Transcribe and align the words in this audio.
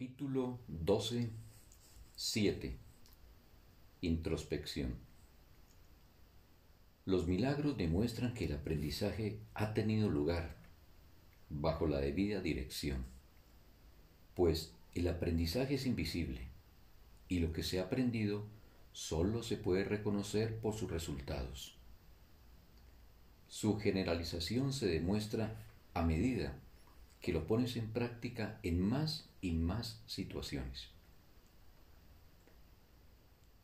Capítulo 0.00 0.58
12, 0.66 1.28
7. 2.16 2.78
Introspección. 4.00 4.94
Los 7.04 7.26
milagros 7.26 7.76
demuestran 7.76 8.32
que 8.32 8.46
el 8.46 8.54
aprendizaje 8.54 9.40
ha 9.52 9.74
tenido 9.74 10.08
lugar 10.08 10.56
bajo 11.50 11.86
la 11.86 11.98
debida 11.98 12.40
dirección, 12.40 13.04
pues 14.34 14.72
el 14.94 15.06
aprendizaje 15.06 15.74
es 15.74 15.84
invisible 15.84 16.48
y 17.28 17.40
lo 17.40 17.52
que 17.52 17.62
se 17.62 17.78
ha 17.78 17.82
aprendido 17.82 18.46
solo 18.92 19.42
se 19.42 19.58
puede 19.58 19.84
reconocer 19.84 20.60
por 20.60 20.72
sus 20.72 20.90
resultados. 20.90 21.76
Su 23.48 23.76
generalización 23.76 24.72
se 24.72 24.86
demuestra 24.86 25.62
a 25.92 26.00
medida 26.00 26.54
que 26.54 26.69
lo 27.28 27.46
pones 27.46 27.76
en 27.76 27.90
práctica 27.90 28.58
en 28.62 28.80
más 28.80 29.28
y 29.40 29.52
más 29.52 30.00
situaciones. 30.06 30.88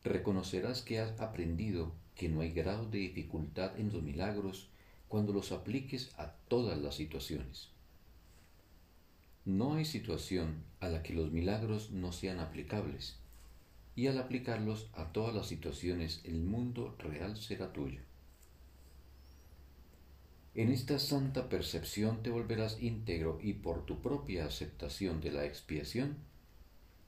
Reconocerás 0.05 0.83
que 0.83 1.01
has 1.01 1.19
aprendido 1.21 1.93
que 2.15 2.29
no 2.29 2.41
hay 2.41 2.53
grado 2.53 2.87
de 2.87 2.99
dificultad 2.99 3.79
en 3.79 3.93
los 3.93 4.03
milagros 4.03 4.69
cuando 5.09 5.33
los 5.33 5.53
apliques 5.53 6.13
a 6.19 6.33
todas 6.49 6.79
las 6.79 6.95
situaciones. 6.95 7.69
No 9.45 9.75
hay 9.75 9.85
situación 9.85 10.63
a 10.81 10.89
la 10.89 11.03
que 11.03 11.15
los 11.15 11.33
milagros 11.33 11.91
no 11.91 12.13
sean 12.13 12.41
aplicables, 12.41 13.17
y 13.95 14.09
al 14.09 14.19
aplicarlos 14.19 14.89
a 14.95 15.13
todas 15.13 15.35
las 15.35 15.47
situaciones 15.47 16.21
el 16.25 16.41
mundo 16.41 16.95
real 16.99 17.37
será 17.37 17.73
tuyo. 17.73 18.01
En 20.57 20.71
esta 20.71 20.99
santa 20.99 21.51
percepción 21.51 22.23
te 22.23 22.31
volverás 22.31 22.83
íntegro 22.83 23.39
y 23.43 23.53
por 23.53 23.85
tu 23.85 24.01
propia 24.01 24.47
aceptación 24.47 25.21
de 25.21 25.31
la 25.31 25.45
expiación, 25.45 26.17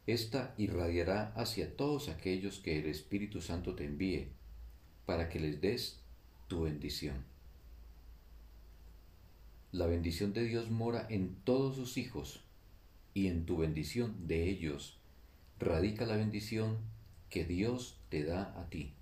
ésta 0.07 0.55
irradiará 0.59 1.33
hacia 1.35 1.75
todos 1.75 2.11
aquellos 2.11 2.59
que 2.59 2.79
el 2.79 2.85
Espíritu 2.85 3.41
Santo 3.41 3.75
te 3.75 3.87
envíe, 3.87 4.29
para 5.07 5.31
que 5.31 5.41
les 5.41 5.63
des 5.63 5.99
tu 6.47 6.65
bendición. 6.65 7.25
La 9.73 9.87
bendición 9.87 10.35
de 10.35 10.45
Dios 10.45 10.71
mora 10.71 11.07
en 11.09 11.35
todos 11.45 11.77
sus 11.77 11.97
hijos, 11.97 12.45
y 13.15 13.29
en 13.29 13.47
tu 13.47 13.57
bendición 13.57 14.29
de 14.29 14.51
ellos 14.51 14.99
radica 15.59 16.05
la 16.05 16.17
bendición 16.17 16.77
que 17.31 17.47
Dios 17.47 17.99
te 18.11 18.25
da 18.25 18.61
a 18.61 18.69
ti. 18.69 18.93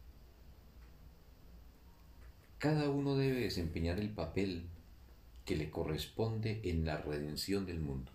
Cada 2.66 2.90
uno 2.90 3.14
debe 3.14 3.42
desempeñar 3.42 4.00
el 4.00 4.10
papel 4.10 4.64
que 5.44 5.54
le 5.54 5.70
corresponde 5.70 6.62
en 6.64 6.84
la 6.84 6.96
redención 6.96 7.64
del 7.64 7.78
mundo. 7.78 8.10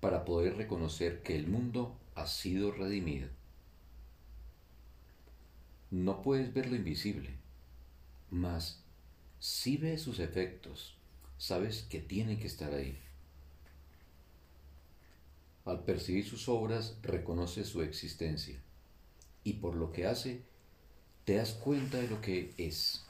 Para 0.00 0.24
poder 0.24 0.56
reconocer 0.56 1.22
que 1.22 1.36
el 1.36 1.46
mundo 1.46 1.96
ha 2.16 2.26
sido 2.26 2.72
redimido. 2.72 3.28
No 5.92 6.22
puedes 6.22 6.52
ver 6.52 6.68
lo 6.68 6.74
invisible, 6.74 7.30
mas 8.28 8.82
si 9.38 9.76
ves 9.76 10.02
sus 10.02 10.18
efectos, 10.18 10.96
sabes 11.36 11.82
que 11.82 12.00
tiene 12.00 12.40
que 12.40 12.48
estar 12.48 12.74
ahí. 12.74 12.98
Al 15.64 15.84
percibir 15.84 16.26
sus 16.26 16.48
obras, 16.48 16.96
reconoce 17.04 17.62
su 17.62 17.80
existencia 17.82 18.60
y 19.44 19.54
por 19.54 19.74
lo 19.74 19.92
que 19.92 20.06
hace, 20.06 20.42
te 21.24 21.36
das 21.36 21.52
cuenta 21.52 21.98
de 21.98 22.08
lo 22.08 22.20
que 22.20 22.54
es. 22.58 23.04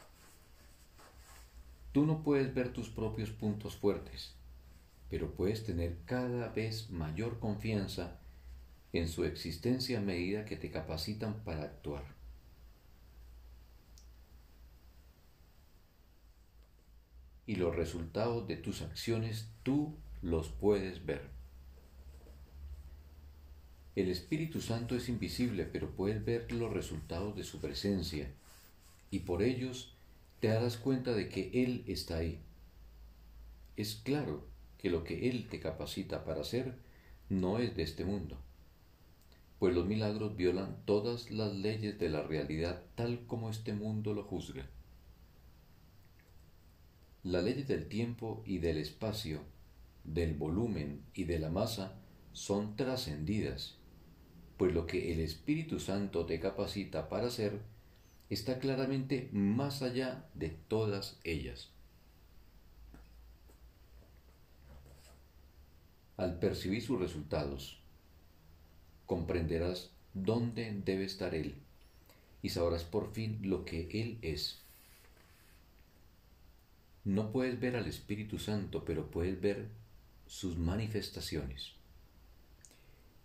Tú 1.93 2.05
no 2.05 2.23
puedes 2.23 2.55
ver 2.55 2.73
tus 2.73 2.89
propios 2.89 3.31
puntos 3.31 3.77
fuertes, 3.77 4.35
pero 5.11 5.33
puedes 5.35 5.65
tener 5.65 5.99
cada 6.05 6.49
vez 6.49 6.91
mayor 6.91 7.39
confianza 7.39 8.19
en 8.93 9.09
su 9.09 9.25
existencia 9.25 9.99
a 9.99 10.03
medida 10.03 10.45
que 10.45 10.57
te 10.57 10.71
capacitan 10.71 11.43
para 11.45 11.63
actuar. 11.63 12.05
Y 17.47 17.57
los 17.57 17.75
resultados 17.75 18.47
de 18.47 18.57
tus 18.57 18.83
acciones 18.83 19.49
tú 19.63 19.97
los 20.21 20.49
puedes 20.51 21.07
ver. 21.07 21.38
El 23.99 24.11
Espíritu 24.11 24.61
Santo 24.61 24.95
es 24.95 25.09
invisible, 25.09 25.65
pero 25.65 25.91
puedes 25.91 26.25
ver 26.25 26.53
los 26.53 26.73
resultados 26.73 27.35
de 27.35 27.43
su 27.43 27.59
presencia, 27.59 28.31
y 29.11 29.19
por 29.19 29.43
ellos 29.43 29.93
te 30.39 30.47
darás 30.47 30.77
cuenta 30.77 31.15
de 31.15 31.29
que 31.29 31.51
Él 31.53 31.83
está 31.89 32.19
ahí. 32.19 32.39
Es 33.77 33.97
claro 33.97 34.47
que 34.79 34.89
lo 34.89 35.03
que 35.03 35.29
Él 35.29 35.49
te 35.49 35.59
capacita 35.59 36.25
para 36.25 36.43
hacer 36.43 36.77
no 37.29 37.59
es 37.59 37.75
de 37.75 37.83
este 37.83 38.05
mundo, 38.05 38.39
pues 39.59 39.75
los 39.75 39.85
milagros 39.85 40.37
violan 40.37 40.77
todas 40.85 41.33
las 41.33 41.53
leyes 41.53 41.99
de 41.99 42.09
la 42.09 42.23
realidad 42.23 42.85
tal 42.95 43.27
como 43.27 43.51
este 43.51 43.73
mundo 43.73 44.15
lo 44.15 44.23
juzga. 44.23 44.65
Las 47.25 47.43
leyes 47.43 47.67
del 47.67 47.89
tiempo 47.89 48.45
y 48.47 48.59
del 48.59 48.79
espacio, 48.79 49.41
del 50.05 50.35
volumen 50.35 51.03
y 51.15 51.25
de 51.25 51.41
la 51.41 51.51
masa 51.51 51.99
son 52.33 52.77
trascendidas 52.77 53.78
pues 54.59 54.75
lo 54.75 54.87
que 54.87 55.13
el 55.13 55.21
Espíritu 55.21 55.79
Santo 55.79 56.27
te 56.27 56.41
capacita 56.41 57.09
para 57.09 57.29
hacer 57.29 57.61
está 58.29 58.59
claramente 58.59 59.31
más 59.33 59.83
allá 59.83 60.27
de 60.35 60.51
todas 60.51 61.19
ellas. 61.23 61.71
Al 66.17 66.41
percibir 66.41 66.83
sus 66.83 66.99
resultados, 66.99 67.79
comprenderás 69.07 69.93
dónde 70.13 70.73
debe 70.85 71.05
estar 71.05 71.37
Él 71.37 71.55
y 72.43 72.49
sabrás 72.49 72.83
por 72.83 73.13
fin 73.13 73.39
lo 73.43 73.65
que 73.65 73.89
Él 73.93 74.19
es. 74.23 74.61
No 77.05 77.31
puedes 77.31 77.61
ver 77.61 77.77
al 77.77 77.87
Espíritu 77.87 78.41
Santo, 78.41 78.85
pero 78.85 79.09
puedes 79.09 79.41
ver 79.41 79.69
sus 80.27 80.59
manifestaciones 80.59 81.78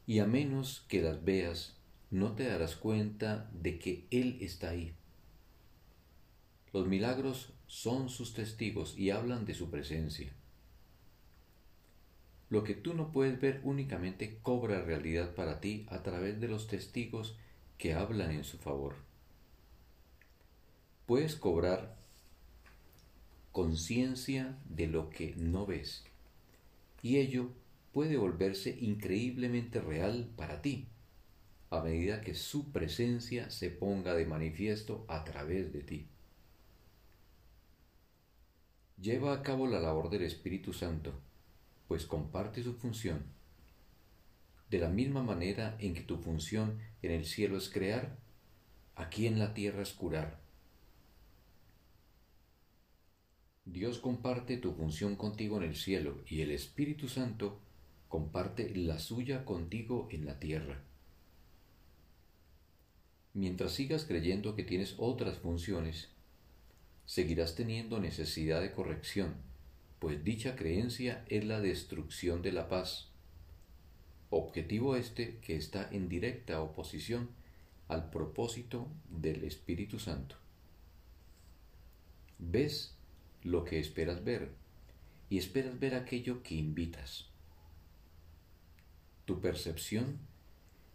y 0.05 0.19
a 0.19 0.25
menos 0.25 0.85
que 0.87 1.01
las 1.01 1.23
veas, 1.23 1.75
no 2.11 2.33
te 2.33 2.45
darás 2.45 2.75
cuenta 2.75 3.49
de 3.53 3.79
que 3.79 4.05
Él 4.11 4.37
está 4.41 4.69
ahí. 4.69 4.93
Los 6.73 6.87
milagros 6.87 7.53
son 7.67 8.09
sus 8.09 8.33
testigos 8.33 8.97
y 8.97 9.11
hablan 9.11 9.45
de 9.45 9.53
su 9.53 9.69
presencia. 9.69 10.33
Lo 12.49 12.63
que 12.63 12.75
tú 12.75 12.93
no 12.93 13.11
puedes 13.11 13.39
ver 13.39 13.61
únicamente 13.63 14.37
cobra 14.41 14.81
realidad 14.81 15.33
para 15.33 15.59
ti 15.59 15.87
a 15.89 16.03
través 16.03 16.39
de 16.39 16.47
los 16.47 16.67
testigos 16.67 17.35
que 17.77 17.93
hablan 17.93 18.31
en 18.31 18.43
su 18.43 18.57
favor. 18.57 18.95
Puedes 21.05 21.35
cobrar 21.35 21.97
conciencia 23.51 24.57
de 24.65 24.87
lo 24.87 25.09
que 25.09 25.35
no 25.35 25.65
ves 25.65 26.03
y 27.03 27.17
ello 27.17 27.49
puede 27.93 28.17
volverse 28.17 28.75
increíblemente 28.81 29.79
real 29.79 30.29
para 30.35 30.61
ti, 30.61 30.87
a 31.69 31.81
medida 31.81 32.21
que 32.21 32.33
su 32.33 32.71
presencia 32.71 33.49
se 33.51 33.69
ponga 33.69 34.15
de 34.15 34.25
manifiesto 34.25 35.05
a 35.07 35.23
través 35.23 35.71
de 35.71 35.81
ti. 35.81 36.07
Lleva 38.99 39.33
a 39.33 39.43
cabo 39.43 39.67
la 39.67 39.79
labor 39.79 40.09
del 40.09 40.23
Espíritu 40.23 40.73
Santo, 40.73 41.13
pues 41.87 42.05
comparte 42.05 42.63
su 42.63 42.73
función. 42.73 43.23
De 44.69 44.79
la 44.79 44.89
misma 44.89 45.21
manera 45.21 45.75
en 45.79 45.93
que 45.93 46.01
tu 46.01 46.17
función 46.17 46.79
en 47.03 47.11
el 47.11 47.25
cielo 47.25 47.57
es 47.57 47.69
crear, 47.69 48.17
aquí 48.95 49.27
en 49.27 49.37
la 49.37 49.53
tierra 49.53 49.83
es 49.83 49.93
curar. 49.93 50.39
Dios 53.65 53.99
comparte 53.99 54.57
tu 54.57 54.73
función 54.73 55.15
contigo 55.15 55.57
en 55.57 55.69
el 55.69 55.75
cielo 55.75 56.21
y 56.27 56.41
el 56.41 56.51
Espíritu 56.51 57.07
Santo 57.07 57.59
comparte 58.13 58.69
la 58.75 58.99
suya 58.99 59.43
contigo 59.43 60.07
en 60.11 60.27
la 60.27 60.39
tierra. 60.39 60.79
Mientras 63.33 63.71
sigas 63.71 64.05
creyendo 64.05 64.55
que 64.55 64.61
tienes 64.61 64.93
otras 64.99 65.39
funciones, 65.39 66.09
seguirás 67.07 67.55
teniendo 67.55 67.99
necesidad 67.99 68.61
de 68.61 68.71
corrección, 68.71 69.33
pues 69.97 70.23
dicha 70.23 70.55
creencia 70.55 71.25
es 71.27 71.43
la 71.43 71.59
destrucción 71.59 72.43
de 72.43 72.51
la 72.51 72.69
paz, 72.69 73.09
objetivo 74.29 74.95
este 74.95 75.39
que 75.39 75.55
está 75.55 75.89
en 75.91 76.07
directa 76.07 76.61
oposición 76.61 77.29
al 77.87 78.11
propósito 78.11 78.89
del 79.09 79.43
Espíritu 79.43 79.97
Santo. 79.97 80.35
Ves 82.37 82.93
lo 83.41 83.63
que 83.63 83.79
esperas 83.79 84.23
ver 84.23 84.51
y 85.31 85.39
esperas 85.39 85.79
ver 85.79 85.95
aquello 85.95 86.43
que 86.43 86.53
invitas. 86.53 87.32
Tu 89.25 89.39
percepción 89.41 90.19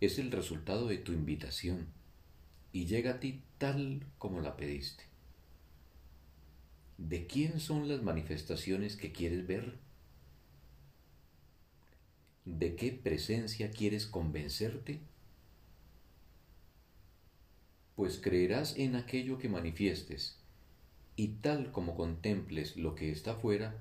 es 0.00 0.18
el 0.18 0.30
resultado 0.30 0.86
de 0.86 0.98
tu 0.98 1.12
invitación 1.12 1.86
y 2.72 2.86
llega 2.86 3.12
a 3.12 3.20
ti 3.20 3.42
tal 3.58 4.06
como 4.18 4.40
la 4.40 4.56
pediste. 4.56 5.04
¿De 6.98 7.26
quién 7.26 7.60
son 7.60 7.88
las 7.88 8.02
manifestaciones 8.02 8.96
que 8.96 9.12
quieres 9.12 9.46
ver? 9.46 9.78
de 12.56 12.76
qué 12.76 12.92
presencia 12.92 13.70
quieres 13.70 14.06
convencerte? 14.06 15.00
Pues 17.94 18.18
creerás 18.18 18.76
en 18.78 18.96
aquello 18.96 19.38
que 19.38 19.50
manifiestes, 19.50 20.38
y 21.14 21.28
tal 21.28 21.72
como 21.72 21.94
contemples 21.94 22.76
lo 22.76 22.94
que 22.94 23.10
está 23.10 23.34
fuera, 23.34 23.76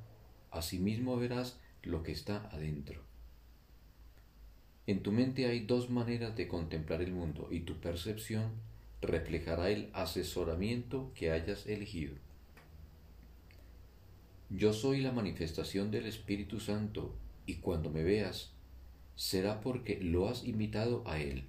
asimismo 0.52 1.16
verás 1.16 1.60
lo 1.84 2.04
que 2.04 2.12
está 2.12 2.50
adentro. 2.50 3.07
En 4.88 5.04
tu 5.04 5.12
mente 5.12 5.48
hay 5.48 5.60
dos 5.66 5.90
maneras 5.90 6.38
de 6.38 6.48
contemplar 6.48 7.02
el 7.02 7.12
mundo 7.12 7.50
y 7.52 7.60
tu 7.60 7.82
percepción 7.82 8.52
reflejará 9.02 9.70
el 9.70 9.90
asesoramiento 9.92 11.12
que 11.14 11.30
hayas 11.32 11.68
elegido. 11.68 12.16
Yo 14.50 14.72
soy 14.72 15.02
la 15.02 15.12
manifestación 15.12 15.92
del 15.92 16.06
Espíritu 16.06 16.62
Santo 16.62 17.14
y 17.46 17.56
cuando 17.56 17.90
me 17.90 18.02
veas 18.02 18.54
será 19.18 19.60
porque 19.60 20.00
lo 20.02 20.30
has 20.30 20.46
invitado 20.46 21.06
a 21.06 21.20
Él, 21.20 21.44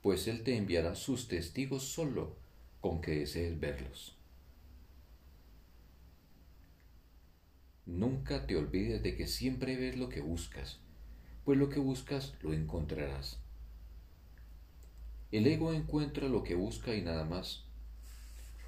pues 0.00 0.28
Él 0.28 0.44
te 0.44 0.56
enviará 0.56 0.94
sus 0.94 1.26
testigos 1.26 1.82
solo 1.82 2.36
con 2.80 3.00
que 3.00 3.10
desees 3.10 3.58
verlos. 3.58 4.16
Nunca 7.86 8.46
te 8.46 8.54
olvides 8.54 9.02
de 9.02 9.16
que 9.16 9.26
siempre 9.26 9.76
ves 9.76 9.96
lo 9.96 10.08
que 10.08 10.20
buscas, 10.20 10.78
pues 11.48 11.58
lo 11.58 11.70
que 11.70 11.80
buscas 11.80 12.34
lo 12.42 12.52
encontrarás. 12.52 13.38
El 15.32 15.46
ego 15.46 15.72
encuentra 15.72 16.28
lo 16.28 16.42
que 16.42 16.54
busca 16.54 16.94
y 16.94 17.00
nada 17.00 17.24
más. 17.24 17.64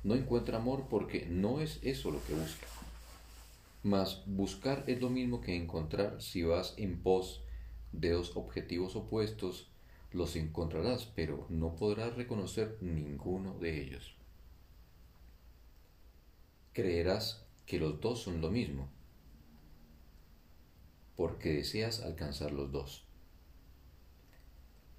No 0.03 0.15
encuentra 0.15 0.57
amor 0.57 0.87
porque 0.89 1.27
no 1.27 1.61
es 1.61 1.79
eso 1.83 2.11
lo 2.11 2.25
que 2.25 2.33
busca. 2.33 2.67
Mas 3.83 4.23
buscar 4.25 4.85
es 4.87 4.99
lo 4.99 5.11
mismo 5.11 5.43
que 5.43 5.57
encontrar 5.57 6.23
si 6.23 6.43
vas 6.43 6.73
en 6.79 7.03
pos 7.03 7.43
de 7.93 8.13
dos 8.13 8.35
objetivos 8.35 8.97
opuestos, 8.97 9.69
los 10.11 10.35
encontrarás, 10.37 11.05
pero 11.05 11.45
no 11.51 11.77
podrás 11.77 12.15
reconocer 12.17 12.79
ninguno 12.81 13.59
de 13.59 13.79
ellos. 13.79 14.15
Creerás 16.73 17.45
que 17.67 17.79
los 17.79 18.01
dos 18.01 18.23
son 18.23 18.41
lo 18.41 18.51
mismo, 18.51 18.89
porque 21.21 21.53
deseas 21.53 22.01
alcanzar 22.01 22.51
los 22.51 22.73
dos. 22.73 23.05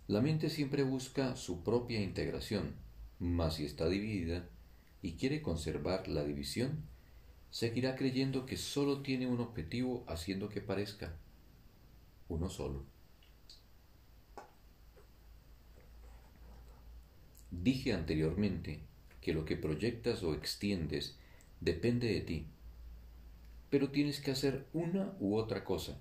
La 0.06 0.22
mente 0.22 0.52
siempre 0.52 0.84
busca 0.84 1.36
su 1.36 1.64
propia 1.64 2.00
integración, 2.00 2.76
mas 3.18 3.56
si 3.56 3.66
está 3.66 3.90
dividida 3.90 4.48
y 5.02 5.14
quiere 5.14 5.42
conservar 5.42 6.08
la 6.08 6.24
división, 6.24 6.84
seguirá 7.50 7.96
creyendo 7.96 8.46
que 8.46 8.56
solo 8.56 9.02
tiene 9.02 9.26
un 9.26 9.40
objetivo 9.40 10.06
haciendo 10.08 10.48
que 10.50 10.62
parezca 10.62 11.18
uno 12.30 12.52
solo. 12.52 12.86
Dije 17.50 17.94
anteriormente 17.94 18.82
que 19.22 19.34
lo 19.34 19.44
que 19.44 19.58
proyectas 19.58 20.22
o 20.22 20.36
extiendes 20.36 21.18
depende 21.62 22.10
de 22.10 22.22
ti, 22.22 22.46
pero 23.72 23.90
tienes 23.90 24.22
que 24.22 24.30
hacer 24.30 24.68
una 24.72 25.16
u 25.20 25.36
otra 25.36 25.64
cosa, 25.64 25.98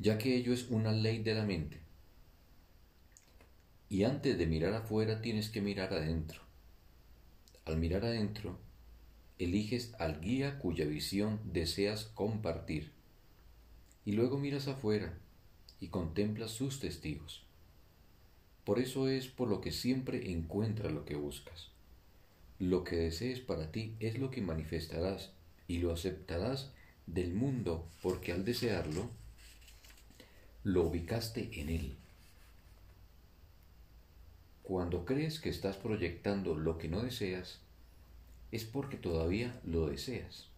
ya 0.00 0.16
que 0.16 0.34
ello 0.34 0.54
es 0.54 0.70
una 0.70 0.92
ley 0.92 1.22
de 1.22 1.34
la 1.34 1.44
mente. 1.44 1.78
Y 3.90 4.04
antes 4.04 4.38
de 4.38 4.46
mirar 4.46 4.72
afuera 4.72 5.20
tienes 5.20 5.50
que 5.50 5.60
mirar 5.60 5.92
adentro. 5.92 6.40
Al 7.66 7.76
mirar 7.76 8.04
adentro, 8.04 8.58
eliges 9.38 9.92
al 9.98 10.20
guía 10.20 10.58
cuya 10.58 10.86
visión 10.86 11.40
deseas 11.44 12.04
compartir. 12.04 12.92
Y 14.06 14.12
luego 14.12 14.38
miras 14.38 14.68
afuera 14.68 15.18
y 15.80 15.88
contemplas 15.88 16.50
sus 16.50 16.80
testigos. 16.80 17.44
Por 18.64 18.78
eso 18.78 19.08
es 19.08 19.28
por 19.28 19.48
lo 19.48 19.60
que 19.60 19.72
siempre 19.72 20.32
encuentras 20.32 20.92
lo 20.92 21.04
que 21.04 21.16
buscas. 21.16 21.68
Lo 22.58 22.84
que 22.84 22.96
desees 22.96 23.40
para 23.40 23.70
ti 23.70 23.96
es 24.00 24.18
lo 24.18 24.30
que 24.30 24.40
manifestarás 24.40 25.32
y 25.66 25.78
lo 25.78 25.92
aceptarás 25.92 26.72
del 27.06 27.34
mundo 27.34 27.88
porque 28.02 28.32
al 28.32 28.44
desearlo, 28.44 29.10
lo 30.62 30.82
ubicaste 30.82 31.60
en 31.60 31.70
él. 31.70 31.96
Cuando 34.62 35.06
crees 35.06 35.40
que 35.40 35.48
estás 35.48 35.76
proyectando 35.76 36.54
lo 36.54 36.76
que 36.76 36.88
no 36.88 37.02
deseas, 37.02 37.60
es 38.52 38.64
porque 38.64 38.98
todavía 38.98 39.58
lo 39.64 39.86
deseas. 39.86 40.48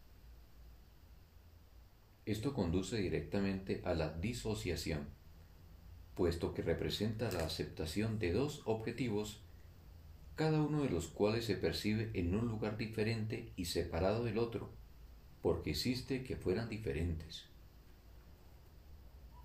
Esto 2.26 2.52
conduce 2.52 2.96
directamente 2.96 3.80
a 3.84 3.94
la 3.94 4.10
disociación, 4.10 5.06
puesto 6.16 6.52
que 6.52 6.62
representa 6.62 7.30
la 7.30 7.44
aceptación 7.44 8.18
de 8.18 8.32
dos 8.32 8.62
objetivos, 8.64 9.40
cada 10.34 10.62
uno 10.62 10.82
de 10.82 10.90
los 10.90 11.06
cuales 11.06 11.44
se 11.44 11.54
percibe 11.54 12.10
en 12.14 12.34
un 12.34 12.48
lugar 12.48 12.76
diferente 12.76 13.52
y 13.56 13.66
separado 13.66 14.24
del 14.24 14.38
otro, 14.38 14.70
porque 15.42 15.70
existe 15.70 16.24
que 16.24 16.36
fueran 16.36 16.68
diferentes. 16.68 17.51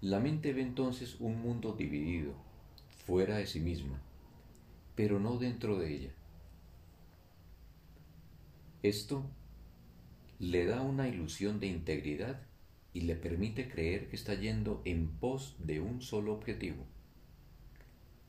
La 0.02 0.20
mente 0.20 0.54
ve 0.54 0.62
entonces 0.62 1.18
un 1.20 1.42
mundo 1.42 1.74
dividido, 1.74 2.34
fuera 3.06 3.38
de 3.38 3.48
sí 3.48 3.60
misma, 3.60 4.00
pero 4.96 5.20
no 5.20 5.38
dentro 5.38 5.80
de 5.80 5.92
ella. 5.92 6.12
Esto 8.84 9.26
le 10.38 10.66
da 10.66 10.82
una 10.82 11.08
ilusión 11.08 11.60
de 11.60 11.68
integridad 11.68 12.42
y 12.94 13.02
le 13.02 13.16
permite 13.16 13.70
creer 13.70 14.08
que 14.08 14.16
está 14.16 14.36
yendo 14.36 14.84
en 14.86 15.08
pos 15.08 15.56
de 15.60 15.82
un 15.82 16.02
solo 16.02 16.34
objetivo. 16.34 16.86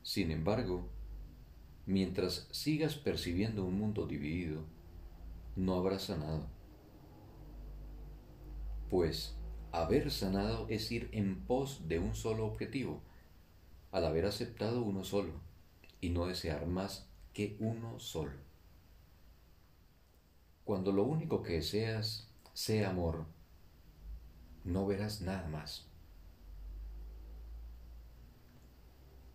Sin 0.03 0.31
embargo, 0.31 0.88
mientras 1.85 2.49
sigas 2.50 2.97
percibiendo 2.97 3.67
un 3.67 3.79
mundo 3.79 4.06
dividido, 4.06 4.65
no 5.55 5.75
habrás 5.75 6.05
sanado. 6.05 6.47
Pues 8.88 9.38
haber 9.83 10.11
sanado 10.11 10.67
es 10.69 10.91
ir 10.91 11.09
en 11.13 11.41
pos 11.41 11.89
de 11.89 11.99
un 11.99 12.15
solo 12.15 12.47
objetivo, 12.47 13.01
al 13.93 14.05
haber 14.05 14.27
aceptado 14.27 14.83
uno 14.83 15.05
solo 15.05 15.33
y 16.01 16.11
no 16.11 16.27
desear 16.27 16.67
más 16.67 17.09
que 17.33 17.57
uno 17.61 17.99
solo. 17.99 18.33
Cuando 20.65 20.93
lo 20.93 21.05
único 21.05 21.43
que 21.43 21.55
deseas 21.55 22.29
sea 22.53 22.91
amor, 22.91 23.25
no 24.65 24.87
verás 24.87 25.23
nada 25.23 25.49
más. 25.49 25.87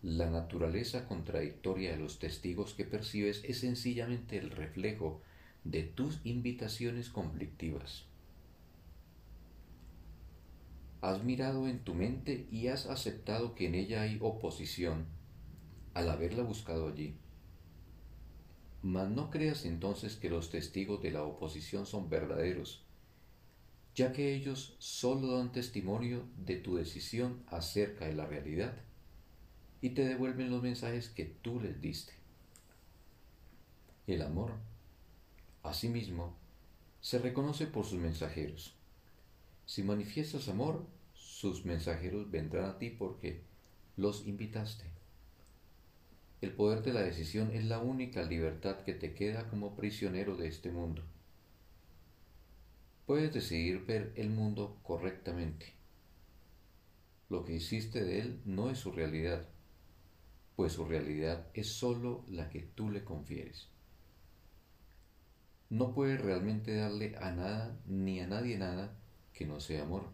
La 0.02 0.28
naturaleza 0.30 1.08
contradictoria 1.08 1.92
de 1.92 1.96
los 1.96 2.18
testigos 2.18 2.74
que 2.74 2.84
percibes 2.84 3.42
es 3.44 3.60
sencillamente 3.60 4.36
el 4.36 4.50
reflejo 4.50 5.22
de 5.64 5.82
tus 5.82 6.20
invitaciones 6.24 7.08
conflictivas. 7.08 8.04
Has 11.04 11.22
mirado 11.22 11.68
en 11.68 11.80
tu 11.80 11.92
mente 11.92 12.48
y 12.50 12.68
has 12.68 12.86
aceptado 12.86 13.54
que 13.54 13.66
en 13.66 13.74
ella 13.74 14.00
hay 14.00 14.16
oposición 14.22 15.04
al 15.92 16.08
haberla 16.08 16.42
buscado 16.42 16.88
allí. 16.88 17.18
Mas 18.80 19.10
no 19.10 19.28
creas 19.28 19.66
entonces 19.66 20.16
que 20.16 20.30
los 20.30 20.48
testigos 20.48 21.02
de 21.02 21.10
la 21.10 21.22
oposición 21.22 21.84
son 21.84 22.08
verdaderos, 22.08 22.86
ya 23.94 24.14
que 24.14 24.34
ellos 24.34 24.76
solo 24.78 25.36
dan 25.36 25.52
testimonio 25.52 26.24
de 26.38 26.56
tu 26.56 26.76
decisión 26.76 27.42
acerca 27.48 28.06
de 28.06 28.14
la 28.14 28.24
realidad 28.24 28.74
y 29.82 29.90
te 29.90 30.06
devuelven 30.06 30.50
los 30.50 30.62
mensajes 30.62 31.10
que 31.10 31.26
tú 31.26 31.60
les 31.60 31.82
diste. 31.82 32.14
El 34.06 34.22
amor, 34.22 34.52
asimismo, 35.64 36.34
se 37.02 37.18
reconoce 37.18 37.66
por 37.66 37.84
sus 37.84 37.98
mensajeros. 37.98 38.73
Si 39.66 39.82
manifiestas 39.82 40.48
amor, 40.48 40.86
sus 41.14 41.64
mensajeros 41.64 42.30
vendrán 42.30 42.64
a 42.66 42.78
ti 42.78 42.90
porque 42.90 43.42
los 43.96 44.26
invitaste. 44.26 44.84
El 46.40 46.52
poder 46.52 46.82
de 46.82 46.92
la 46.92 47.00
decisión 47.00 47.50
es 47.52 47.64
la 47.64 47.78
única 47.78 48.22
libertad 48.22 48.80
que 48.82 48.92
te 48.92 49.14
queda 49.14 49.48
como 49.48 49.74
prisionero 49.76 50.36
de 50.36 50.48
este 50.48 50.70
mundo. 50.70 51.02
Puedes 53.06 53.32
decidir 53.32 53.84
ver 53.86 54.12
el 54.16 54.30
mundo 54.30 54.78
correctamente. 54.82 55.72
Lo 57.30 57.44
que 57.44 57.54
hiciste 57.54 58.04
de 58.04 58.20
él 58.20 58.40
no 58.44 58.70
es 58.70 58.78
su 58.78 58.92
realidad, 58.92 59.48
pues 60.56 60.74
su 60.74 60.84
realidad 60.84 61.46
es 61.54 61.68
sólo 61.68 62.24
la 62.28 62.50
que 62.50 62.60
tú 62.60 62.90
le 62.90 63.04
confieres. 63.04 63.68
No 65.70 65.94
puedes 65.94 66.20
realmente 66.20 66.74
darle 66.74 67.16
a 67.16 67.30
nada 67.30 67.80
ni 67.86 68.20
a 68.20 68.26
nadie 68.26 68.58
nada 68.58 68.94
que 69.34 69.44
no 69.46 69.60
sea 69.60 69.82
amor, 69.82 70.04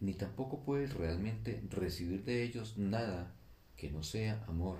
ni 0.00 0.14
tampoco 0.14 0.62
puedes 0.64 0.94
realmente 0.94 1.62
recibir 1.70 2.24
de 2.24 2.42
ellos 2.42 2.76
nada 2.76 3.34
que 3.76 3.90
no 3.90 4.02
sea 4.02 4.44
amor. 4.46 4.78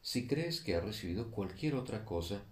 Si 0.00 0.26
crees 0.26 0.60
que 0.60 0.74
has 0.74 0.84
recibido 0.84 1.30
cualquier 1.30 1.74
otra 1.74 2.04
cosa, 2.04 2.42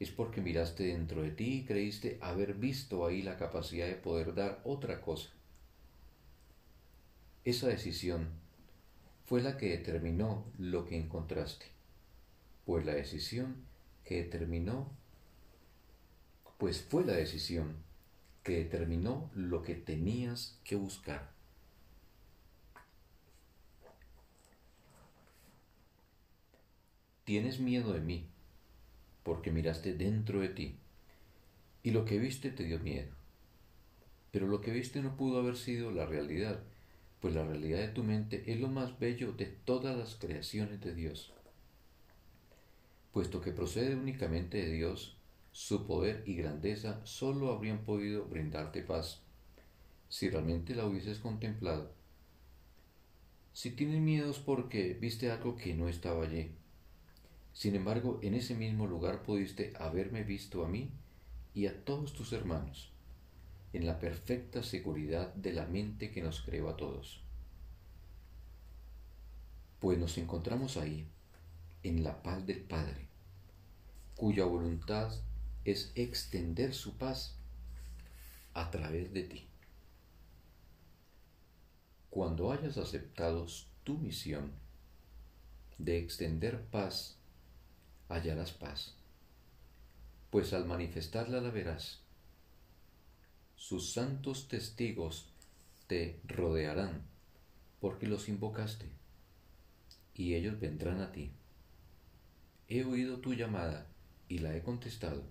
es 0.00 0.10
porque 0.10 0.40
miraste 0.40 0.84
dentro 0.84 1.22
de 1.22 1.30
ti 1.30 1.60
y 1.60 1.64
creíste 1.64 2.18
haber 2.20 2.54
visto 2.54 3.06
ahí 3.06 3.22
la 3.22 3.36
capacidad 3.36 3.86
de 3.86 3.94
poder 3.94 4.34
dar 4.34 4.60
otra 4.64 5.00
cosa. 5.00 5.30
esa 7.44 7.68
decisión 7.68 8.28
fue 9.26 9.42
la 9.42 9.56
que 9.58 9.70
determinó 9.70 10.44
lo 10.58 10.86
que 10.86 10.96
encontraste, 10.96 11.66
pues 12.64 12.84
la 12.86 12.94
decisión 12.94 13.66
que 14.04 14.22
determinó, 14.22 14.90
pues 16.58 16.82
fue 16.82 17.04
la 17.04 17.12
decisión 17.12 17.83
que 18.44 18.58
determinó 18.58 19.30
lo 19.34 19.62
que 19.62 19.74
tenías 19.74 20.60
que 20.64 20.76
buscar. 20.76 21.32
Tienes 27.24 27.58
miedo 27.58 27.94
de 27.94 28.00
mí, 28.00 28.26
porque 29.22 29.50
miraste 29.50 29.94
dentro 29.94 30.40
de 30.40 30.50
ti, 30.50 30.76
y 31.82 31.92
lo 31.92 32.04
que 32.04 32.18
viste 32.18 32.50
te 32.50 32.64
dio 32.64 32.78
miedo. 32.80 33.10
Pero 34.30 34.46
lo 34.46 34.60
que 34.60 34.72
viste 34.72 35.00
no 35.00 35.16
pudo 35.16 35.38
haber 35.38 35.56
sido 35.56 35.90
la 35.90 36.04
realidad, 36.04 36.60
pues 37.20 37.34
la 37.34 37.46
realidad 37.46 37.78
de 37.78 37.88
tu 37.88 38.04
mente 38.04 38.52
es 38.52 38.60
lo 38.60 38.68
más 38.68 38.98
bello 38.98 39.32
de 39.32 39.46
todas 39.46 39.96
las 39.96 40.16
creaciones 40.16 40.82
de 40.82 40.94
Dios. 40.94 41.32
Puesto 43.12 43.40
que 43.40 43.52
procede 43.52 43.94
únicamente 43.94 44.58
de 44.58 44.70
Dios, 44.70 45.16
su 45.54 45.86
poder 45.86 46.24
y 46.26 46.34
grandeza 46.34 47.00
sólo 47.04 47.52
habrían 47.52 47.84
podido 47.84 48.24
brindarte 48.24 48.82
paz, 48.82 49.20
si 50.08 50.28
realmente 50.28 50.74
la 50.74 50.84
hubieses 50.84 51.18
contemplado. 51.18 51.92
Si 53.52 53.70
tienes 53.70 54.00
miedos 54.00 54.40
porque 54.40 54.94
viste 54.94 55.30
algo 55.30 55.54
que 55.54 55.72
no 55.74 55.88
estaba 55.88 56.24
allí, 56.24 56.50
sin 57.52 57.76
embargo, 57.76 58.18
en 58.20 58.34
ese 58.34 58.56
mismo 58.56 58.88
lugar 58.88 59.22
pudiste 59.22 59.72
haberme 59.78 60.24
visto 60.24 60.64
a 60.64 60.68
mí 60.68 60.90
y 61.54 61.68
a 61.68 61.84
todos 61.84 62.14
tus 62.14 62.32
hermanos, 62.32 62.90
en 63.72 63.86
la 63.86 64.00
perfecta 64.00 64.64
seguridad 64.64 65.32
de 65.34 65.52
la 65.52 65.66
mente 65.66 66.10
que 66.10 66.20
nos 66.20 66.42
creó 66.42 66.68
a 66.68 66.76
todos. 66.76 67.22
Pues 69.78 69.98
nos 69.98 70.18
encontramos 70.18 70.76
ahí, 70.76 71.06
en 71.84 72.02
la 72.02 72.24
paz 72.24 72.44
del 72.44 72.62
Padre, 72.62 73.06
cuya 74.16 74.46
voluntad 74.46 75.12
es 75.64 75.92
extender 75.94 76.74
su 76.74 76.96
paz 76.98 77.36
a 78.52 78.70
través 78.70 79.12
de 79.12 79.24
ti. 79.24 79.48
Cuando 82.10 82.52
hayas 82.52 82.76
aceptado 82.76 83.46
tu 83.82 83.98
misión 83.98 84.52
de 85.78 85.98
extender 85.98 86.62
paz, 86.66 87.16
hallarás 88.08 88.52
paz, 88.52 88.94
pues 90.30 90.52
al 90.52 90.66
manifestarla 90.66 91.40
la 91.40 91.50
verás. 91.50 92.00
Sus 93.56 93.92
santos 93.92 94.48
testigos 94.48 95.32
te 95.86 96.20
rodearán, 96.24 97.02
porque 97.80 98.06
los 98.06 98.28
invocaste, 98.28 98.86
y 100.14 100.34
ellos 100.34 100.60
vendrán 100.60 101.00
a 101.00 101.10
ti. 101.10 101.32
He 102.68 102.84
oído 102.84 103.18
tu 103.18 103.34
llamada 103.34 103.86
y 104.28 104.38
la 104.38 104.56
he 104.56 104.62
contestado 104.62 105.24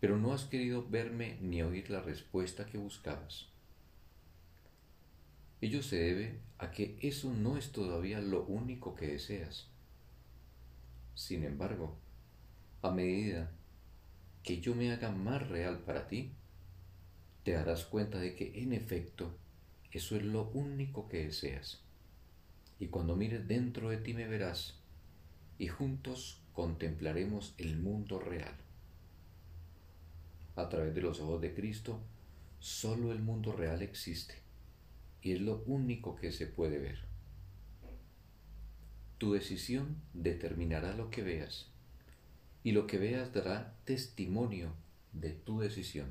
pero 0.00 0.16
no 0.16 0.32
has 0.32 0.44
querido 0.44 0.88
verme 0.88 1.36
ni 1.42 1.62
oír 1.62 1.90
la 1.90 2.00
respuesta 2.00 2.64
que 2.64 2.78
buscabas. 2.78 3.48
Ello 5.60 5.82
se 5.82 5.96
debe 5.96 6.40
a 6.58 6.70
que 6.70 6.98
eso 7.02 7.32
no 7.34 7.58
es 7.58 7.70
todavía 7.70 8.20
lo 8.20 8.44
único 8.44 8.94
que 8.94 9.08
deseas. 9.08 9.68
Sin 11.14 11.44
embargo, 11.44 11.98
a 12.80 12.90
medida 12.90 13.50
que 14.42 14.62
yo 14.62 14.74
me 14.74 14.90
haga 14.90 15.10
más 15.10 15.46
real 15.50 15.80
para 15.80 16.08
ti, 16.08 16.32
te 17.44 17.52
darás 17.52 17.84
cuenta 17.84 18.18
de 18.18 18.34
que 18.34 18.62
en 18.62 18.72
efecto 18.72 19.36
eso 19.92 20.16
es 20.16 20.22
lo 20.22 20.44
único 20.54 21.08
que 21.08 21.26
deseas. 21.26 21.82
Y 22.78 22.86
cuando 22.86 23.16
mires 23.16 23.46
dentro 23.46 23.90
de 23.90 23.98
ti 23.98 24.14
me 24.14 24.26
verás 24.26 24.78
y 25.58 25.68
juntos 25.68 26.40
contemplaremos 26.54 27.54
el 27.58 27.76
mundo 27.76 28.18
real 28.18 28.54
a 30.60 30.68
través 30.68 30.94
de 30.94 31.02
los 31.02 31.20
ojos 31.20 31.40
de 31.40 31.54
Cristo, 31.54 32.00
solo 32.58 33.12
el 33.12 33.20
mundo 33.20 33.52
real 33.52 33.82
existe 33.82 34.34
y 35.22 35.32
es 35.32 35.40
lo 35.40 35.62
único 35.66 36.16
que 36.16 36.32
se 36.32 36.46
puede 36.46 36.78
ver. 36.78 36.98
Tu 39.18 39.32
decisión 39.32 39.96
determinará 40.14 40.94
lo 40.94 41.10
que 41.10 41.22
veas 41.22 41.66
y 42.64 42.72
lo 42.72 42.86
que 42.86 42.98
veas 42.98 43.32
dará 43.32 43.76
testimonio 43.84 44.72
de 45.12 45.30
tu 45.30 45.60
decisión. 45.60 46.08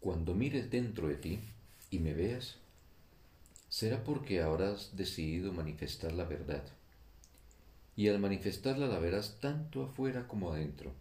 Cuando 0.00 0.34
mires 0.34 0.70
dentro 0.70 1.08
de 1.08 1.16
ti 1.16 1.40
y 1.90 1.98
me 1.98 2.14
veas, 2.14 2.58
será 3.68 4.04
porque 4.04 4.40
habrás 4.40 4.96
decidido 4.96 5.52
manifestar 5.52 6.12
la 6.12 6.24
verdad 6.24 6.64
y 7.98 8.06
al 8.06 8.20
manifestarla 8.20 8.86
la 8.86 9.00
verás 9.00 9.40
tanto 9.40 9.82
afuera 9.82 10.28
como 10.28 10.52
adentro. 10.52 10.92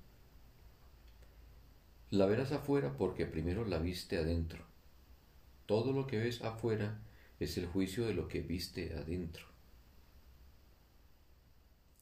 La 2.10 2.26
verás 2.26 2.52
afuera 2.52 2.98
porque 2.98 3.28
primero 3.28 3.66
la 3.66 3.78
viste 3.78 4.18
adentro. 4.18 4.66
Todo 5.68 5.94
lo 5.94 6.08
que 6.08 6.18
ves 6.18 6.42
afuera 6.42 7.00
es 7.40 7.56
el 7.60 7.68
juicio 7.68 8.08
de 8.08 8.16
lo 8.16 8.28
que 8.28 8.42
viste 8.42 8.96
adentro. 8.96 9.46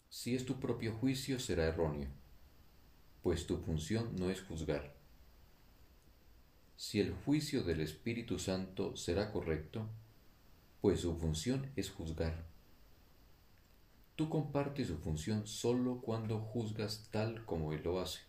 Si 0.10 0.34
es 0.34 0.46
tu 0.46 0.62
propio 0.62 0.94
juicio 0.94 1.42
será 1.42 1.66
erróneo, 1.66 2.08
pues 3.22 3.48
tu 3.48 3.58
función 3.58 4.16
no 4.16 4.30
es 4.30 4.44
juzgar. 4.44 4.96
Si 6.78 7.02
el 7.02 7.12
juicio 7.26 7.64
del 7.64 7.82
Espíritu 7.82 8.40
Santo 8.40 8.96
será 8.96 9.34
correcto, 9.34 9.90
pues 10.80 11.02
su 11.02 11.18
función 11.18 11.70
es 11.76 11.92
juzgar. 11.92 12.55
Tú 14.16 14.30
compartes 14.30 14.88
su 14.88 14.98
función 14.98 15.46
solo 15.46 16.00
cuando 16.02 16.40
juzgas 16.40 17.10
tal 17.12 17.44
como 17.44 17.74
Él 17.74 17.82
lo 17.84 18.00
hace, 18.00 18.22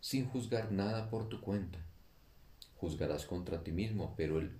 sin 0.00 0.26
juzgar 0.26 0.72
nada 0.72 1.10
por 1.10 1.28
tu 1.28 1.40
cuenta. 1.40 1.78
Juzgarás 2.76 3.24
contra 3.24 3.62
ti 3.62 3.70
mismo, 3.70 4.14
pero 4.16 4.40
Él 4.40 4.58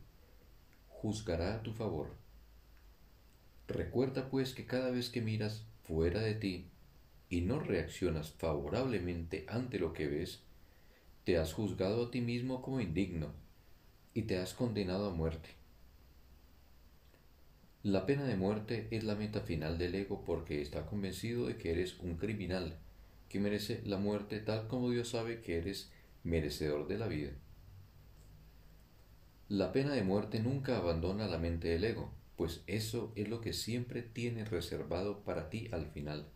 juzgará 0.88 1.54
a 1.54 1.62
tu 1.62 1.73
favor. 1.73 2.11
Recuerda 3.66 4.31
pues 4.31 4.54
que 4.54 4.64
cada 4.64 4.90
vez 4.90 5.11
que 5.11 5.21
miras 5.21 5.64
fuera 5.83 6.21
de 6.21 6.35
ti 6.37 6.69
y 7.28 7.40
no 7.40 7.59
reaccionas 7.59 8.31
favorablemente 8.31 9.47
ante 9.49 9.81
lo 9.81 9.92
que 9.92 10.07
ves, 10.07 10.42
te 11.25 11.38
has 11.38 11.54
juzgado 11.54 12.07
a 12.07 12.11
ti 12.12 12.21
mismo 12.21 12.62
como 12.62 12.81
indigno 12.81 13.33
y 14.14 14.23
te 14.23 14.38
has 14.38 14.54
condenado 14.54 15.09
a 15.11 15.12
muerte. 15.12 15.62
La 17.85 18.07
pena 18.07 18.23
de 18.23 18.37
muerte 18.37 18.87
es 18.93 19.03
la 19.03 19.17
meta 19.17 19.41
final 19.41 19.77
del 19.77 19.97
ego 19.97 20.23
porque 20.25 20.62
está 20.62 20.87
convencido 20.87 21.49
de 21.49 21.57
que 21.57 21.73
eres 21.73 21.99
un 21.99 22.15
criminal 22.17 22.77
que 23.29 23.41
merece 23.41 23.83
la 23.85 23.97
muerte 23.97 24.39
tal 24.39 24.69
como 24.69 24.91
Dios 24.91 25.09
sabe 25.09 25.41
que 25.41 25.59
eres 25.59 25.91
merecedor 26.23 26.87
de 26.87 26.97
la 26.97 27.09
vida. 27.09 27.33
La 29.49 29.73
pena 29.73 29.95
de 29.95 30.05
muerte 30.05 30.39
nunca 30.39 30.77
abandona 30.77 31.27
la 31.27 31.39
mente 31.39 31.71
del 31.71 31.83
ego, 31.83 32.12
pues 32.37 32.62
eso 32.69 33.12
es 33.17 33.29
lo 33.29 33.41
que 33.41 33.53
siempre 33.53 34.03
tiene 34.03 34.45
reservado 34.45 35.25
para 35.25 35.51
ti 35.51 35.69
al 35.73 35.87
final, 35.87 36.29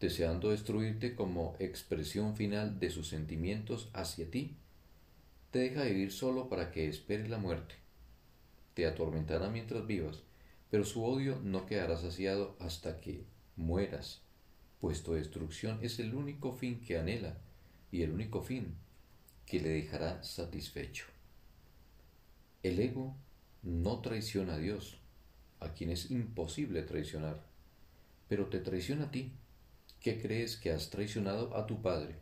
deseando 0.00 0.50
destruirte 0.50 1.14
como 1.14 1.54
expresión 1.60 2.34
final 2.34 2.80
de 2.80 2.90
sus 2.90 3.06
sentimientos 3.06 3.90
hacia 3.92 4.28
ti. 4.28 4.56
Te 5.52 5.60
deja 5.60 5.84
vivir 5.84 6.10
solo 6.10 6.48
para 6.48 6.72
que 6.72 6.88
esperes 6.88 7.30
la 7.30 7.38
muerte. 7.38 7.76
Te 8.74 8.86
atormentará 8.86 9.48
mientras 9.48 9.86
vivas, 9.86 10.22
pero 10.72 10.86
su 10.86 11.04
odio 11.04 11.38
no 11.44 11.66
quedará 11.66 11.98
saciado 11.98 12.56
hasta 12.58 12.98
que 12.98 13.26
mueras, 13.56 14.22
pues 14.80 15.02
tu 15.02 15.12
destrucción 15.12 15.78
es 15.82 15.98
el 15.98 16.14
único 16.14 16.54
fin 16.54 16.80
que 16.80 16.96
anhela 16.96 17.36
y 17.90 18.00
el 18.00 18.10
único 18.10 18.40
fin 18.40 18.74
que 19.44 19.60
le 19.60 19.68
dejará 19.68 20.24
satisfecho. 20.24 21.04
El 22.62 22.80
ego 22.80 23.14
no 23.62 24.00
traiciona 24.00 24.54
a 24.54 24.58
Dios, 24.58 24.96
a 25.60 25.74
quien 25.74 25.90
es 25.90 26.10
imposible 26.10 26.80
traicionar, 26.80 27.44
pero 28.26 28.46
te 28.46 28.58
traiciona 28.58 29.04
a 29.04 29.10
ti, 29.10 29.30
que 30.00 30.22
crees 30.22 30.56
que 30.56 30.70
has 30.70 30.88
traicionado 30.88 31.54
a 31.54 31.66
tu 31.66 31.82
Padre. 31.82 32.16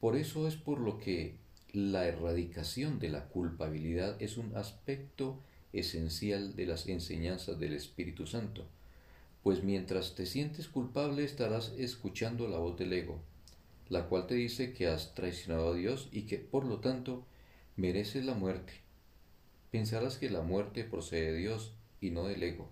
Por 0.00 0.16
eso 0.16 0.46
es 0.46 0.56
por 0.56 0.80
lo 0.80 0.98
que 0.98 1.38
la 1.72 2.06
erradicación 2.06 2.98
de 2.98 3.08
la 3.08 3.28
culpabilidad 3.28 4.20
es 4.20 4.36
un 4.36 4.54
aspecto 4.54 5.40
esencial 5.78 6.56
de 6.56 6.66
las 6.66 6.88
enseñanzas 6.88 7.58
del 7.58 7.74
Espíritu 7.74 8.26
Santo, 8.26 8.66
pues 9.42 9.62
mientras 9.62 10.14
te 10.14 10.26
sientes 10.26 10.68
culpable 10.68 11.24
estarás 11.24 11.72
escuchando 11.78 12.48
la 12.48 12.58
voz 12.58 12.76
del 12.76 12.92
ego, 12.92 13.20
la 13.88 14.08
cual 14.08 14.26
te 14.26 14.34
dice 14.34 14.72
que 14.72 14.88
has 14.88 15.14
traicionado 15.14 15.72
a 15.72 15.76
Dios 15.76 16.08
y 16.10 16.22
que 16.22 16.38
por 16.38 16.64
lo 16.64 16.80
tanto 16.80 17.24
mereces 17.76 18.24
la 18.24 18.34
muerte. 18.34 18.72
Pensarás 19.70 20.18
que 20.18 20.30
la 20.30 20.42
muerte 20.42 20.84
procede 20.84 21.32
de 21.32 21.38
Dios 21.38 21.74
y 22.00 22.10
no 22.10 22.24
del 22.24 22.42
ego, 22.42 22.68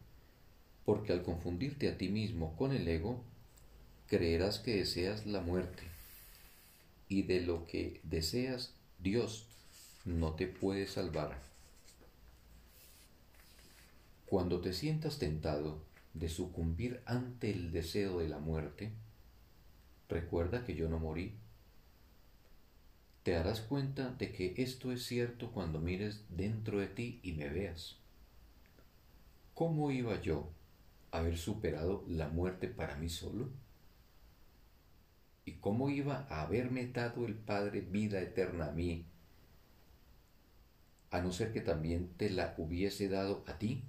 porque 0.85 1.13
al 1.13 1.23
confundirte 1.23 1.89
a 1.89 1.97
ti 1.97 2.09
mismo 2.09 2.57
con 2.57 2.73
el 2.73 2.89
ego, 2.89 3.23
creerás 4.09 4.59
que 4.59 4.77
deseas 4.77 5.27
la 5.27 5.41
muerte, 5.41 5.83
y 7.09 7.23
de 7.23 7.41
lo 7.41 7.67
que 7.67 8.01
deseas 8.03 8.75
Dios 8.99 9.47
no 10.05 10.35
te 10.35 10.47
puede 10.47 10.87
salvar. 10.87 11.54
Cuando 14.27 14.61
te 14.61 14.73
sientas 14.73 15.19
tentado 15.19 15.85
de 16.15 16.29
sucumbir 16.29 17.03
ante 17.05 17.51
el 17.51 17.73
deseo 17.73 18.19
de 18.19 18.29
la 18.29 18.39
muerte, 18.39 18.93
recuerda 20.09 20.65
que 20.65 20.75
yo 20.75 20.89
no 20.89 20.99
morí. 20.99 21.35
Te 23.23 23.33
darás 23.33 23.61
cuenta 23.61 24.11
de 24.11 24.33
que 24.33 24.55
esto 24.59 24.93
es 24.93 25.05
cierto 25.05 25.51
cuando 25.53 25.81
mires 25.81 26.25
dentro 26.29 26.79
de 26.79 26.87
ti 26.87 27.21
y 27.23 27.33
me 27.33 27.49
veas. 27.49 27.97
¿Cómo 29.55 29.91
iba 29.91 30.21
yo 30.21 30.51
a 31.11 31.19
haber 31.19 31.39
superado 31.39 32.05
la 32.09 32.29
muerte 32.29 32.69
para 32.69 32.97
mí 32.97 33.09
solo? 33.09 33.51
¿Y 35.45 35.53
cómo 35.53 35.91
iba 35.91 36.27
a 36.31 36.43
haberme 36.43 36.87
dado 36.89 37.27
el 37.27 37.35
Padre 37.35 37.83
vida 37.83 38.21
eterna 38.21 38.67
a 38.67 38.73
mí, 38.73 39.05
a 41.11 41.21
no 41.21 41.33
ser 41.33 41.53
que 41.53 41.61
también 41.61 42.09
te 42.17 42.31
la 42.31 42.55
hubiese 42.59 43.09
dado 43.09 43.45
a 43.47 43.59
ti? 43.59 43.85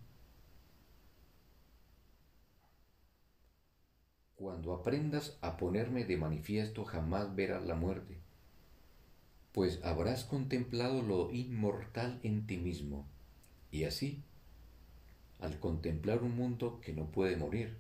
Cuando 4.46 4.76
aprendas 4.76 5.40
a 5.42 5.58
ponerme 5.58 6.06
de 6.06 6.18
manifiesto 6.18 6.86
jamás 6.86 7.36
verás 7.36 7.66
la 7.66 7.74
muerte, 7.74 8.20
pues 9.54 9.84
habrás 9.84 10.24
contemplado 10.24 11.02
lo 11.02 11.32
inmortal 11.32 12.20
en 12.22 12.46
ti 12.46 12.58
mismo, 12.58 13.08
y 13.72 13.86
así, 13.86 14.22
al 15.40 15.60
contemplar 15.60 16.22
un 16.22 16.36
mundo 16.36 16.80
que 16.80 16.94
no 16.94 17.08
puede 17.08 17.38
morir, 17.38 17.76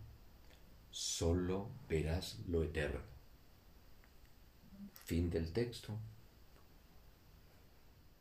solo 0.89 1.69
verás 1.87 2.39
lo 2.47 2.63
eterno. 2.63 3.01
Fin 5.05 5.29
del 5.29 5.53
texto. 5.53 5.95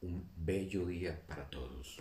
Un 0.03 0.23
bello 0.37 0.85
día 0.85 1.19
para 1.27 1.49
todos. 1.49 1.99